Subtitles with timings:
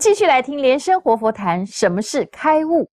[0.00, 2.88] 继续来听莲生活佛谈什么是开悟。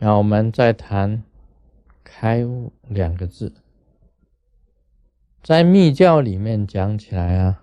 [0.00, 1.22] 那我们再谈
[2.02, 3.52] “开悟”两个字，
[5.42, 7.62] 在密教里面讲起来啊，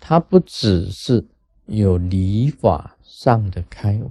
[0.00, 1.28] 它不只是
[1.66, 4.10] 有理法上的开悟，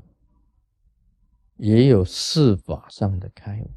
[1.57, 3.71] 也有事法上的开悟。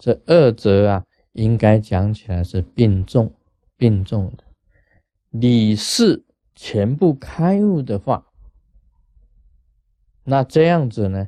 [0.00, 3.32] 这二者啊，应该讲起来是并重、
[3.76, 4.42] 并重的。
[5.30, 6.24] 理事
[6.56, 8.26] 全部开悟的话，
[10.30, 11.26] 那这样子呢？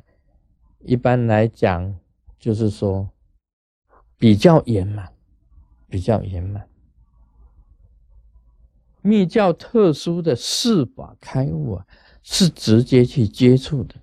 [0.79, 1.93] 一般来讲，
[2.39, 3.09] 就是说
[4.17, 5.11] 比较圆满，
[5.89, 6.65] 比较圆满。
[9.01, 11.85] 密教特殊的四法开悟啊，
[12.21, 13.95] 是直接去接触的，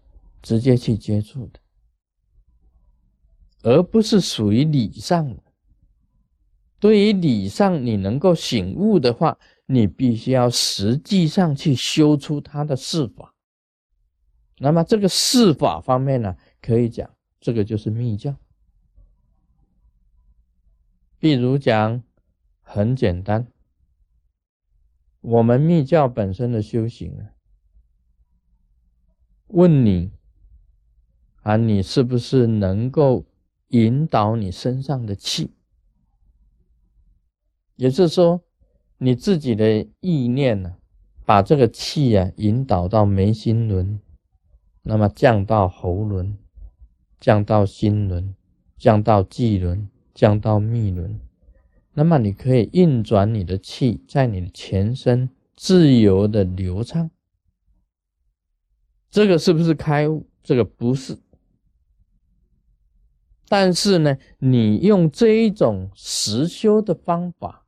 [0.42, 1.60] 直接去接触的，
[3.62, 5.42] 而不是属于理上的。
[6.78, 13.34] 对于理上，你能够醒悟的话，你必须要实际上去修出他的四法。
[14.62, 16.36] 那么这个四法方面呢？
[16.60, 18.36] 可以讲，这个就是密教。
[21.18, 22.02] 比如讲，
[22.60, 23.46] 很简单，
[25.22, 27.32] 我们密教本身的修行啊，
[29.46, 30.12] 问你
[31.42, 33.24] 啊，你是不是能够
[33.68, 35.54] 引导你身上的气？
[37.76, 38.44] 也就是说，
[38.98, 40.76] 你自己的意念呢，
[41.24, 43.98] 把这个气啊引导到眉心轮，
[44.82, 46.36] 那么降到喉轮。
[47.20, 48.34] 降到心轮，
[48.78, 51.20] 降到际轮，降到密轮，
[51.92, 57.10] 那么你可以运转你的气，在你的全身自由的流畅。
[59.10, 60.30] 这个是不是开悟？
[60.42, 61.18] 这个不是。
[63.46, 67.66] 但是呢，你用这一种实修的方法，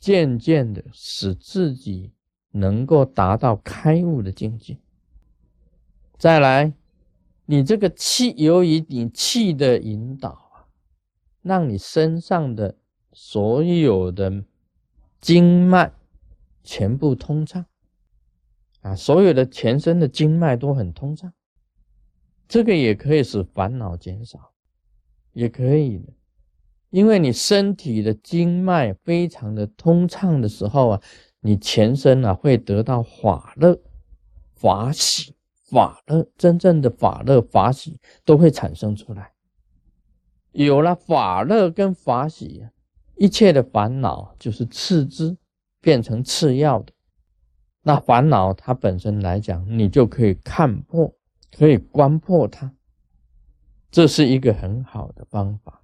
[0.00, 2.10] 渐渐的使自己
[2.50, 4.76] 能够达到开悟的境界。
[6.22, 6.72] 再来。
[7.46, 10.70] 你这个气，由于你气的引导啊，
[11.42, 12.76] 让你身上的
[13.12, 14.44] 所有的
[15.20, 15.92] 经脉
[16.62, 17.66] 全部通畅
[18.82, 21.32] 啊，所有的全身的经脉都很通畅。
[22.46, 24.52] 这个也可以使烦恼减少，
[25.32, 26.12] 也可以的，
[26.90, 31.02] 因为你身体的经脉非常的通畅的时候啊，
[31.40, 33.76] 你全身啊会得到法乐、
[34.54, 35.34] 法喜。
[35.72, 39.32] 法乐，真正的法乐、法喜都会产生出来。
[40.50, 42.66] 有了法乐跟法喜，
[43.16, 45.34] 一切的烦恼就是次之，
[45.80, 46.92] 变成次要的。
[47.84, 51.16] 那烦恼它本身来讲，你就可以看破，
[51.56, 52.74] 可以观破它。
[53.90, 55.82] 这是一个很好的方法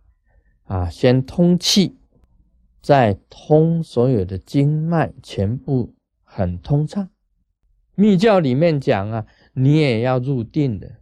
[0.64, 0.90] 啊！
[0.90, 1.96] 先通气，
[2.82, 7.08] 再通所有的经脉，全部很通畅。
[7.94, 9.26] 密教里面讲啊。
[9.60, 10.98] 你也要入定的，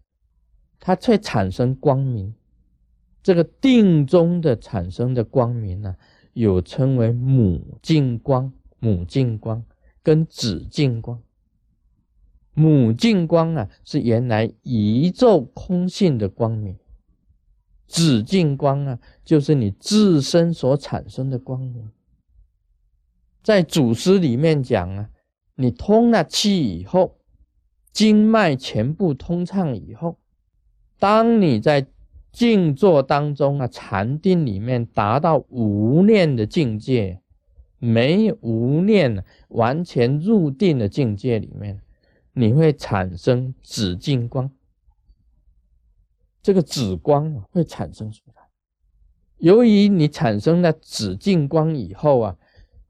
[0.81, 2.35] 它会产生光明。
[3.23, 5.97] 这个定中的产生的光明呢，
[6.33, 9.63] 有称为母净光、母净光
[10.03, 11.21] 跟子净光。
[12.55, 16.77] 母净光啊，是原来宇宙空性的光明；
[17.87, 21.91] 子净光啊，就是你自身所产生的光明。
[23.43, 25.11] 在祖师里面讲啊，
[25.57, 27.19] 你通了气以后。
[27.97, 30.19] 经脉全部通畅以后，
[30.99, 31.87] 当你在
[32.31, 37.23] 静坐当中啊，禅定里面达到无念的境界，
[37.79, 41.81] 没有无念完全入定的境界里面，
[42.35, 44.51] 你会产生紫净光。
[46.43, 48.43] 这个紫光啊，会产生出来。
[49.39, 52.37] 由于你产生了紫净光以后啊，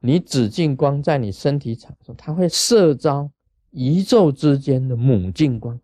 [0.00, 3.30] 你紫净光在你身体产生，它会摄招。
[3.76, 5.78] 宇宙之间的母净光，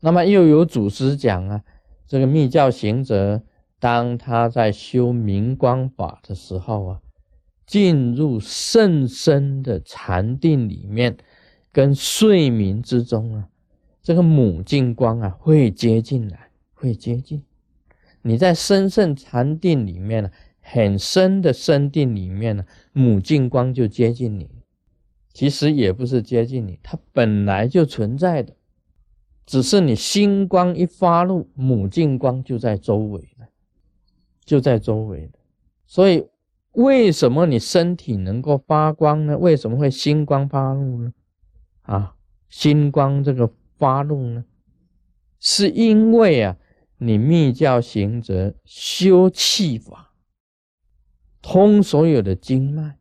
[0.00, 1.62] 那么又有祖师讲啊，
[2.04, 3.42] 这个密教行者，
[3.78, 7.00] 当他在修明光法的时候啊，
[7.64, 11.16] 进入甚深的禅定里面，
[11.70, 13.48] 跟睡眠之中啊，
[14.02, 17.40] 这个母净光啊会接近来，会接近。
[18.22, 20.30] 你在深深禅定里面呢，
[20.60, 24.50] 很深的深定里面呢，母净光就接近你。
[25.32, 28.54] 其实也不是接近你，它本来就存在的，
[29.46, 33.48] 只是你星光一发露，母净光就在周围了，
[34.44, 35.38] 就在周围的。
[35.86, 36.26] 所以
[36.72, 39.38] 为什么你身体能够发光呢？
[39.38, 41.12] 为什么会星光发露呢？
[41.82, 42.14] 啊，
[42.48, 44.44] 星光这个发露呢，
[45.38, 46.56] 是因为啊，
[46.98, 50.12] 你密教行者修气法，
[51.40, 52.99] 通所有的经脉。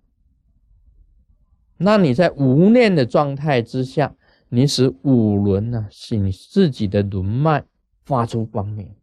[1.81, 4.13] 那你在无念的状态之下，
[4.49, 7.63] 你使五轮呢，使你自己的轮脉
[8.03, 8.93] 发出光明，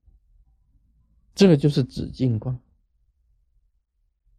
[1.34, 2.60] 这个就是紫净光。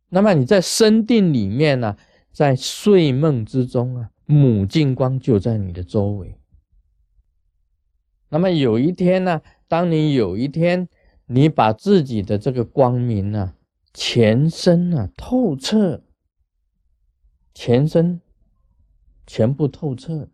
[0.09, 1.97] 那么你在身定里面呢，
[2.31, 6.37] 在睡梦之中啊，母净光就在你的周围。
[8.29, 10.87] 那么有一天呢，当你有一天
[11.25, 13.55] 你把自己的这个光明呢，
[13.93, 16.03] 全身啊透彻，
[17.53, 18.21] 全身
[19.27, 20.29] 全部透彻。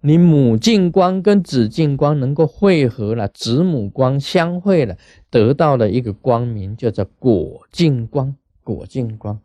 [0.00, 4.98] 你母净光跟子净光能够汇合了，子母光相会了，
[5.30, 8.36] 得到了一个光明叫做果净光。
[8.62, 9.40] 果净光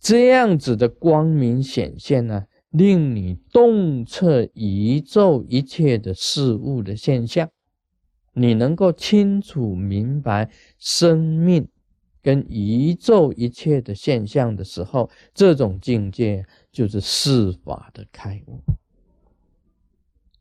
[0.00, 7.48] 这样子的光明显现呢，令你洞彻宇宙一切的事物的现象，
[8.32, 11.68] 你能够清楚明白生命
[12.20, 16.44] 跟宇宙一切的现象的时候，这种境界
[16.78, 18.62] 就是世法的开悟。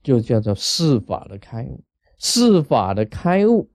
[0.03, 1.83] 就叫做四法的开悟，
[2.17, 3.69] 四法的开悟，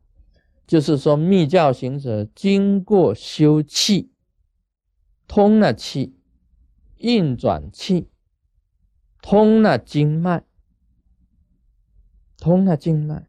[0.66, 4.10] 就是说密教行者经过修气，
[5.28, 6.16] 通了气，
[6.96, 8.08] 运转气，
[9.20, 10.42] 通了经脉，
[12.38, 13.26] 通了经脉，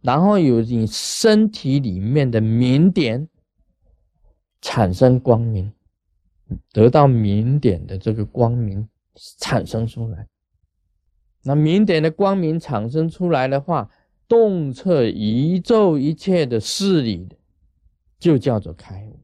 [0.00, 3.28] 然后有你身体里面的明点
[4.60, 5.72] 产生光明，
[6.72, 8.88] 得到明点的这个光明
[9.38, 10.26] 产生出来。
[11.42, 13.90] 那明点的光明产生出来的话，
[14.28, 17.28] 洞彻宇宙一切的事理，
[18.18, 19.18] 就叫做开悟。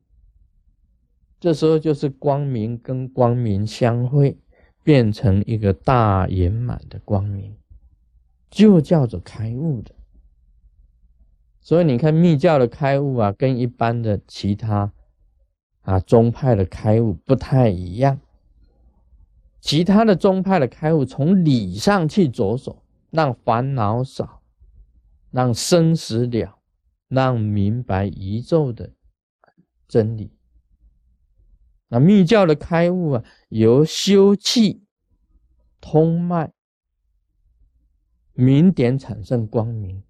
[1.39, 4.39] 这时候就是光明跟光明相会，
[4.83, 7.55] 变成一个大圆满的光明，
[8.51, 9.95] 就叫做开悟的。
[11.61, 14.91] 所以你看密教的开悟啊，跟一般的其他
[15.87, 18.21] 啊宗派的开悟不太一样。
[19.61, 24.43] 其他的宗派的开悟，从理上去着手，让烦恼少，
[25.31, 26.59] 让生死了，
[27.09, 28.93] 让明白宇宙的
[29.89, 30.33] 真理。
[31.89, 34.83] 那密教的开悟啊，由修气、
[35.81, 36.53] 通脉、
[38.35, 40.03] 明点产生光明，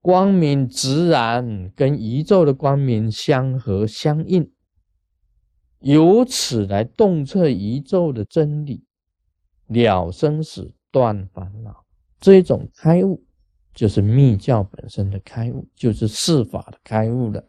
[0.00, 4.50] 光明自然跟宇宙的光明相合相应。
[5.84, 8.82] 由此来洞彻宇宙的真理，
[9.66, 11.84] 了生死，断烦恼，
[12.18, 13.22] 这种开悟
[13.74, 17.44] 就是密教本身的开悟，就是四法的开悟了。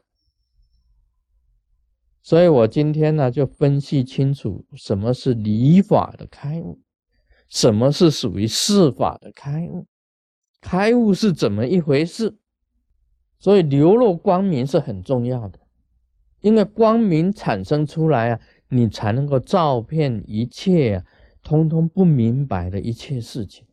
[2.22, 6.82] 所以我今天呢，就分析清楚什么是理法的开悟，
[7.48, 9.88] 什么是属于四法的开悟，
[10.60, 12.38] 开悟是怎么一回事。
[13.40, 15.60] 所以流露光明是很重要的。
[16.46, 18.40] 因为光明产生出来啊，
[18.70, 21.04] 你才能够照遍一切啊，
[21.42, 23.66] 通通不明白的一切事情。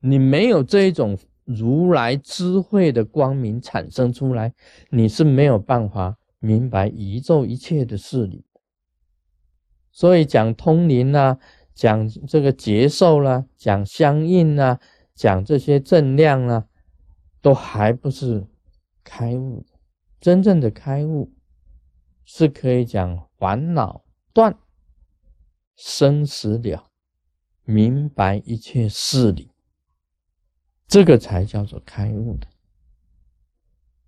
[0.00, 4.52] 你没有这一种如来智慧的光明产生出来，
[4.90, 8.44] 你是没有办法明白宇宙一切的事理。
[9.92, 11.38] 所以讲通灵啊，
[11.76, 14.80] 讲这个结受啦，讲相应啊，
[15.14, 16.66] 讲这些正量啊，
[17.40, 18.48] 都还不是
[19.04, 19.64] 开悟，
[20.20, 21.30] 真正的开悟。
[22.34, 24.58] 是可以讲烦恼断，
[25.76, 26.90] 生死了，
[27.62, 29.50] 明白一切事理，
[30.88, 32.46] 这个才叫做开悟的。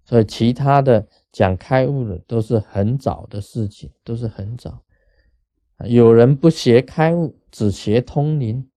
[0.06, 4.82] 所以其他的讲开悟的都是很早的事情，都是很早。
[5.84, 8.70] 有人不学开悟，只学通灵，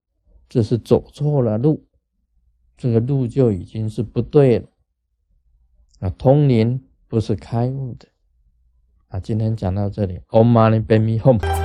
[0.46, 1.88] 这是走错了路，
[2.76, 4.68] 这个路就已经是不对了。
[6.00, 8.06] 啊，通灵不是开悟的。
[9.08, 11.57] 啊，今天讲到这里，Om Mani Padme Home。